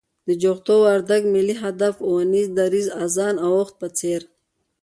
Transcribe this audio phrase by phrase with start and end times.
[0.27, 4.21] د جغتو، وردگ، ملي هدف اونيزه، دريځ، آذان او عهد په څېر